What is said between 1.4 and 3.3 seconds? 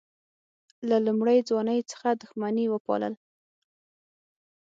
ځوانۍ څخه دښمني وپالل.